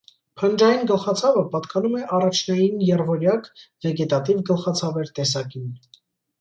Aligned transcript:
Փնջային 0.43 0.87
գլխացավը 0.91 1.43
պատկանում 1.51 1.97
է 1.99 2.01
առաջնային 2.21 2.81
եռվորյակ 2.89 3.47
վեգետատիվ 3.87 4.43
գլխացավեր 4.51 5.15
տեսակին։ 5.23 5.73